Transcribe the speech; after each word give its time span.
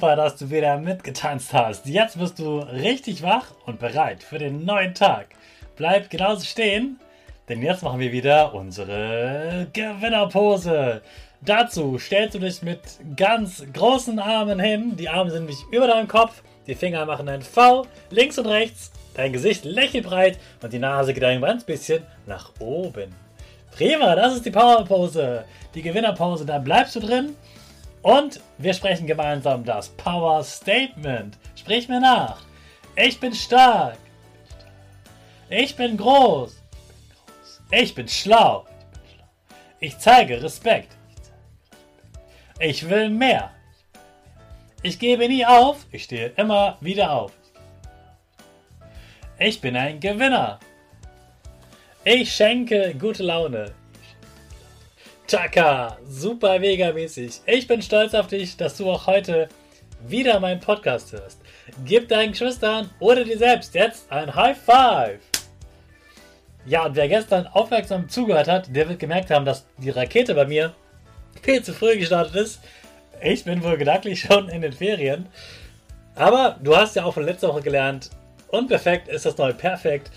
Super, 0.00 0.16
dass 0.16 0.36
du 0.36 0.48
wieder 0.48 0.78
mitgetanzt 0.78 1.52
hast. 1.52 1.84
Jetzt 1.84 2.18
bist 2.18 2.38
du 2.38 2.60
richtig 2.60 3.22
wach 3.22 3.48
und 3.66 3.78
bereit 3.78 4.22
für 4.22 4.38
den 4.38 4.64
neuen 4.64 4.94
Tag. 4.94 5.26
Bleib 5.76 6.08
genauso 6.08 6.46
stehen, 6.46 6.98
denn 7.50 7.60
jetzt 7.60 7.82
machen 7.82 8.00
wir 8.00 8.10
wieder 8.10 8.54
unsere 8.54 9.66
Gewinnerpose. 9.74 11.02
Dazu 11.42 11.98
stellst 11.98 12.34
du 12.34 12.38
dich 12.38 12.62
mit 12.62 12.80
ganz 13.14 13.62
großen 13.74 14.18
Armen 14.18 14.58
hin. 14.58 14.96
Die 14.96 15.10
Arme 15.10 15.30
sind 15.30 15.40
nämlich 15.40 15.62
über 15.70 15.86
deinem 15.86 16.08
Kopf. 16.08 16.42
Die 16.66 16.74
Finger 16.74 17.04
machen 17.04 17.28
ein 17.28 17.42
V 17.42 17.86
links 18.08 18.38
und 18.38 18.46
rechts. 18.46 18.92
Dein 19.12 19.34
Gesicht 19.34 19.66
lächelt 19.66 20.06
breit 20.06 20.38
und 20.62 20.72
die 20.72 20.78
Nase 20.78 21.12
geht 21.12 21.24
ein 21.24 21.42
ganz 21.42 21.62
bisschen 21.64 22.04
nach 22.24 22.52
oben. 22.58 23.14
Prima, 23.70 24.14
das 24.14 24.36
ist 24.36 24.46
die 24.46 24.50
Powerpose. 24.50 25.44
Die 25.74 25.82
Gewinnerpose, 25.82 26.46
da 26.46 26.56
bleibst 26.58 26.96
du 26.96 27.00
drin 27.00 27.36
und 28.02 28.40
wir 28.58 28.74
sprechen 28.74 29.06
gemeinsam 29.06 29.64
das 29.64 29.88
Power 29.90 30.42
Statement. 30.42 31.38
Sprich 31.54 31.88
mir 31.88 32.00
nach. 32.00 32.42
Ich 32.96 33.20
bin 33.20 33.34
stark. 33.34 33.98
Ich 35.48 35.76
bin 35.76 35.96
groß. 35.96 36.56
Ich 37.70 37.94
bin 37.94 38.08
schlau. 38.08 38.66
Ich 39.80 39.98
zeige 39.98 40.42
Respekt. 40.42 40.96
Ich 42.58 42.88
will 42.88 43.08
mehr. 43.10 43.50
Ich 44.82 44.98
gebe 44.98 45.28
nie 45.28 45.44
auf. 45.44 45.86
Ich 45.92 46.04
stehe 46.04 46.28
immer 46.36 46.78
wieder 46.80 47.12
auf. 47.12 47.32
Ich 49.38 49.60
bin 49.60 49.76
ein 49.76 50.00
Gewinner. 50.00 50.58
Ich 52.04 52.34
schenke 52.34 52.94
gute 52.98 53.22
Laune. 53.22 53.72
Chaka, 55.30 55.96
super 56.08 56.58
mega 56.58 56.92
mäßig. 56.92 57.42
Ich 57.46 57.68
bin 57.68 57.80
stolz 57.82 58.14
auf 58.14 58.26
dich, 58.26 58.56
dass 58.56 58.76
du 58.76 58.90
auch 58.90 59.06
heute 59.06 59.48
wieder 60.04 60.40
meinen 60.40 60.58
Podcast 60.58 61.12
hörst. 61.12 61.40
Gib 61.84 62.08
deinen 62.08 62.32
Geschwistern 62.32 62.90
oder 62.98 63.22
dir 63.22 63.38
selbst 63.38 63.72
jetzt 63.76 64.10
ein 64.10 64.34
High 64.34 64.58
Five. 64.58 65.20
Ja, 66.66 66.86
und 66.86 66.96
wer 66.96 67.06
gestern 67.06 67.46
aufmerksam 67.46 68.08
zugehört 68.08 68.48
hat, 68.48 68.74
der 68.74 68.88
wird 68.88 68.98
gemerkt 68.98 69.30
haben, 69.30 69.44
dass 69.44 69.66
die 69.78 69.90
Rakete 69.90 70.34
bei 70.34 70.46
mir 70.46 70.74
viel 71.40 71.62
zu 71.62 71.74
früh 71.74 71.96
gestartet 71.96 72.34
ist. 72.34 72.60
Ich 73.22 73.44
bin 73.44 73.62
wohl 73.62 73.76
gedanklich 73.76 74.18
schon 74.22 74.48
in 74.48 74.62
den 74.62 74.72
Ferien. 74.72 75.28
Aber 76.16 76.58
du 76.60 76.76
hast 76.76 76.96
ja 76.96 77.04
auch 77.04 77.14
von 77.14 77.24
letzter 77.24 77.50
Woche 77.50 77.62
gelernt, 77.62 78.10
unperfekt 78.48 79.06
ist 79.06 79.26
das 79.26 79.38
neue 79.38 79.54
perfekt. 79.54 80.10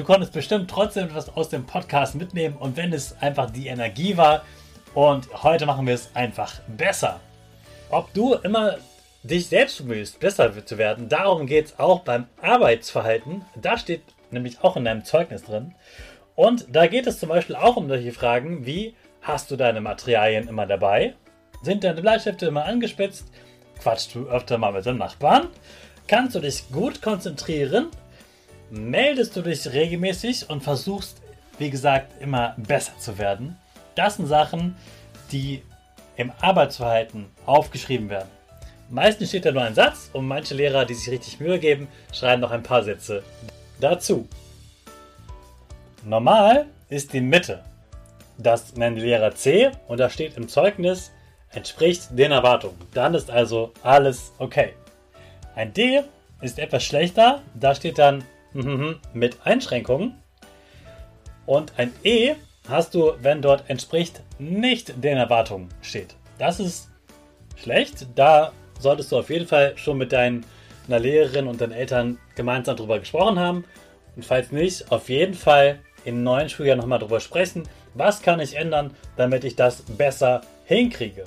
Du 0.00 0.06
konntest 0.06 0.32
bestimmt 0.32 0.70
trotzdem 0.70 1.08
etwas 1.08 1.28
aus 1.36 1.50
dem 1.50 1.66
Podcast 1.66 2.14
mitnehmen 2.14 2.56
und 2.56 2.78
wenn 2.78 2.90
es 2.94 3.20
einfach 3.20 3.50
die 3.50 3.66
Energie 3.66 4.16
war 4.16 4.46
und 4.94 5.28
heute 5.42 5.66
machen 5.66 5.86
wir 5.86 5.92
es 5.92 6.08
einfach 6.14 6.58
besser. 6.68 7.20
Ob 7.90 8.10
du 8.14 8.32
immer 8.32 8.78
dich 9.24 9.48
selbst 9.48 9.76
bemühst, 9.76 10.18
besser 10.18 10.64
zu 10.64 10.78
werden, 10.78 11.10
darum 11.10 11.46
geht 11.46 11.66
es 11.66 11.78
auch 11.78 12.00
beim 12.00 12.28
Arbeitsverhalten. 12.40 13.44
Da 13.56 13.76
steht 13.76 14.00
nämlich 14.30 14.64
auch 14.64 14.78
in 14.78 14.86
deinem 14.86 15.04
Zeugnis 15.04 15.42
drin. 15.42 15.74
Und 16.34 16.64
da 16.74 16.86
geht 16.86 17.06
es 17.06 17.20
zum 17.20 17.28
Beispiel 17.28 17.56
auch 17.56 17.76
um 17.76 17.86
solche 17.86 18.12
Fragen 18.12 18.64
wie, 18.64 18.94
hast 19.20 19.50
du 19.50 19.56
deine 19.56 19.82
Materialien 19.82 20.48
immer 20.48 20.64
dabei? 20.64 21.12
Sind 21.60 21.84
deine 21.84 22.00
Bleistifte 22.00 22.46
immer 22.46 22.64
angespitzt? 22.64 23.26
Quatschst 23.82 24.14
du 24.14 24.30
öfter 24.30 24.56
mal 24.56 24.72
mit 24.72 24.86
deinem 24.86 24.96
Nachbarn? 24.96 25.48
Kannst 26.08 26.36
du 26.36 26.40
dich 26.40 26.70
gut 26.72 27.02
konzentrieren? 27.02 27.88
Meldest 28.70 29.36
du 29.36 29.42
dich 29.42 29.72
regelmäßig 29.72 30.48
und 30.48 30.62
versuchst, 30.62 31.20
wie 31.58 31.70
gesagt, 31.70 32.20
immer 32.22 32.54
besser 32.56 32.96
zu 32.98 33.18
werden. 33.18 33.56
Das 33.94 34.16
sind 34.16 34.26
Sachen, 34.26 34.76
die 35.32 35.62
im 36.16 36.32
Arbeitsverhalten 36.40 37.26
aufgeschrieben 37.46 38.08
werden. 38.08 38.28
Meistens 38.88 39.28
steht 39.28 39.44
da 39.44 39.52
nur 39.52 39.62
ein 39.62 39.74
Satz 39.74 40.10
und 40.12 40.26
manche 40.26 40.54
Lehrer, 40.54 40.84
die 40.84 40.94
sich 40.94 41.10
richtig 41.10 41.38
Mühe 41.38 41.58
geben, 41.58 41.88
schreiben 42.12 42.40
noch 42.40 42.50
ein 42.50 42.62
paar 42.62 42.82
Sätze 42.82 43.22
dazu. 43.80 44.28
Normal 46.04 46.66
ist 46.88 47.12
die 47.12 47.20
Mitte. 47.20 47.62
Das 48.38 48.74
nennt 48.74 48.98
Lehrer 48.98 49.34
C 49.34 49.70
und 49.86 50.00
da 50.00 50.08
steht 50.08 50.36
im 50.36 50.48
Zeugnis, 50.48 51.12
entspricht 51.50 52.08
den 52.10 52.32
Erwartungen. 52.32 52.78
Dann 52.94 53.14
ist 53.14 53.30
also 53.30 53.72
alles 53.82 54.32
okay. 54.38 54.72
Ein 55.54 55.72
D 55.72 56.02
ist 56.40 56.58
etwas 56.58 56.84
schlechter, 56.84 57.42
da 57.54 57.74
steht 57.74 57.98
dann 57.98 58.24
Mhm, 58.52 58.98
mit 59.12 59.38
Einschränkungen. 59.44 60.20
Und 61.46 61.72
ein 61.76 61.92
E 62.04 62.34
hast 62.68 62.94
du, 62.94 63.12
wenn 63.20 63.42
dort 63.42 63.68
entspricht 63.68 64.22
nicht 64.38 65.02
den 65.02 65.16
Erwartungen 65.16 65.68
steht. 65.82 66.14
Das 66.38 66.60
ist 66.60 66.88
schlecht. 67.56 68.06
Da 68.14 68.52
solltest 68.78 69.12
du 69.12 69.18
auf 69.18 69.30
jeden 69.30 69.46
Fall 69.46 69.76
schon 69.76 69.98
mit 69.98 70.12
deiner 70.12 70.42
Lehrerin 70.86 71.46
und 71.46 71.60
deinen 71.60 71.72
Eltern 71.72 72.18
gemeinsam 72.34 72.76
drüber 72.76 72.98
gesprochen 72.98 73.38
haben. 73.38 73.64
Und 74.16 74.24
falls 74.24 74.52
nicht, 74.52 74.90
auf 74.90 75.08
jeden 75.08 75.34
Fall 75.34 75.80
im 76.04 76.22
neuen 76.22 76.48
Schuljahr 76.48 76.76
nochmal 76.76 76.98
drüber 76.98 77.20
sprechen. 77.20 77.68
Was 77.94 78.22
kann 78.22 78.40
ich 78.40 78.56
ändern, 78.56 78.94
damit 79.16 79.44
ich 79.44 79.56
das 79.56 79.82
besser 79.82 80.42
hinkriege? 80.64 81.24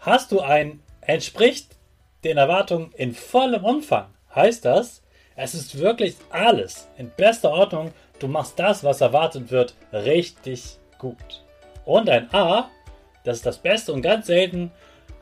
Hast 0.00 0.32
du 0.32 0.40
ein 0.40 0.80
entspricht 1.00 1.76
den 2.24 2.36
Erwartungen 2.36 2.92
in 2.96 3.14
vollem 3.14 3.64
Umfang? 3.64 4.06
Heißt 4.34 4.64
das, 4.64 5.02
es 5.42 5.54
ist 5.54 5.78
wirklich 5.78 6.16
alles 6.28 6.88
in 6.98 7.10
bester 7.16 7.50
Ordnung. 7.50 7.92
Du 8.18 8.28
machst 8.28 8.58
das, 8.58 8.84
was 8.84 9.00
erwartet 9.00 9.50
wird, 9.50 9.74
richtig 9.92 10.76
gut. 10.98 11.16
Und 11.86 12.10
ein 12.10 12.32
A, 12.34 12.68
das 13.24 13.38
ist 13.38 13.46
das 13.46 13.56
Beste 13.56 13.92
und 13.94 14.02
ganz 14.02 14.26
selten, 14.26 14.70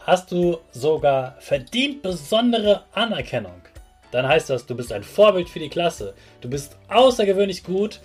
hast 0.01 0.33
du 0.33 0.59
sogar 0.73 1.37
verdient 1.39 2.03
besondere 2.03 2.83
Anerkennung. 2.93 3.63
Dann 4.11 4.27
heißt 4.27 4.51
das, 4.51 4.67
du 4.67 4.75
bist 4.75 4.93
ein 4.93 5.05
Vorbild 5.05 5.49
für 5.49 5.61
die 5.61 5.69
Klasse. 5.69 6.15
Du 6.41 6.51
bist 6.51 6.77
außergewöhnlich 6.89 7.63
gut 7.63 8.01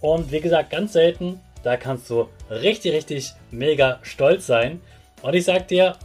und 0.00 0.32
wie 0.32 0.40
gesagt, 0.40 0.70
ganz 0.70 0.94
selten, 0.94 1.40
da 1.62 1.76
kannst 1.76 2.08
du 2.08 2.28
richtig, 2.48 2.94
richtig 2.94 3.32
mega 3.50 3.98
stolz 4.00 4.46
sein. 4.46 4.80
Und 5.20 5.34
ich 5.34 5.44
sag 5.44 5.68
dir, 5.68 5.96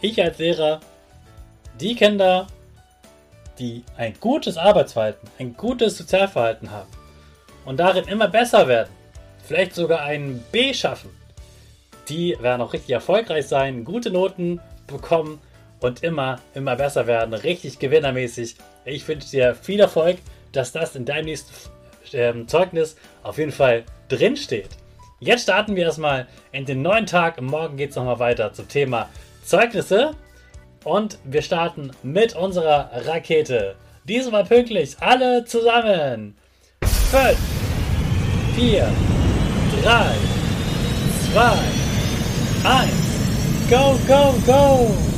ich 0.00 0.22
als 0.22 0.38
Lehrer, 0.38 0.78
die 1.80 1.96
Kinder, 1.96 2.46
die 3.58 3.84
ein 3.96 4.14
gutes 4.20 4.56
Arbeitsverhalten, 4.56 5.28
ein 5.38 5.56
gutes 5.56 5.98
Sozialverhalten 5.98 6.70
haben 6.70 6.90
und 7.64 7.78
darin 7.78 8.06
immer 8.08 8.28
besser 8.28 8.68
werden, 8.68 8.90
vielleicht 9.44 9.74
sogar 9.74 10.02
ein 10.02 10.42
B 10.52 10.72
schaffen, 10.74 11.10
die 12.08 12.36
werden 12.40 12.62
auch 12.62 12.72
richtig 12.72 12.90
erfolgreich 12.90 13.46
sein, 13.46 13.84
gute 13.84 14.10
Noten 14.10 14.60
bekommen 14.86 15.40
und 15.80 16.02
immer, 16.02 16.40
immer 16.54 16.76
besser 16.76 17.06
werden, 17.06 17.34
richtig 17.34 17.78
gewinnermäßig. 17.78 18.56
Ich 18.84 19.06
wünsche 19.06 19.30
dir 19.30 19.54
viel 19.54 19.80
Erfolg, 19.80 20.18
dass 20.52 20.72
das 20.72 20.96
in 20.96 21.04
deinem 21.04 21.26
nächsten 21.26 21.52
ähm, 22.12 22.48
Zeugnis 22.48 22.96
auf 23.22 23.38
jeden 23.38 23.52
Fall 23.52 23.84
drin 24.08 24.36
steht. 24.36 24.68
Jetzt 25.20 25.44
starten 25.44 25.76
wir 25.76 25.84
erstmal 25.84 26.26
in 26.50 26.64
den 26.64 26.82
neuen 26.82 27.06
Tag. 27.06 27.40
Morgen 27.40 27.76
geht 27.76 27.90
es 27.90 27.96
nochmal 27.96 28.18
weiter 28.18 28.52
zum 28.52 28.68
Thema 28.68 29.08
Zeugnisse 29.44 30.12
und 30.84 31.18
wir 31.24 31.42
starten 31.42 31.90
mit 32.02 32.34
unserer 32.34 32.90
Rakete. 33.06 33.76
Diesmal 34.04 34.44
pünktlich, 34.44 34.96
alle 35.00 35.44
zusammen. 35.44 36.36
5, 37.10 37.36
4, 38.56 38.90
3, 39.82 40.14
2, 41.32 41.42
1, 42.64 42.92
go, 43.70 43.98
go, 44.06 44.34
go! 44.46 45.11